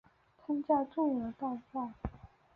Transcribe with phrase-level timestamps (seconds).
[0.35, 1.93] 参加中原大战。